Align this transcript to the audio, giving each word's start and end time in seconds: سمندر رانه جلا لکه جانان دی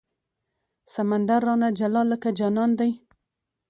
سمندر 0.93 1.39
رانه 1.47 1.69
جلا 1.79 2.01
لکه 2.11 2.29
جانان 2.39 2.71
دی 2.79 2.91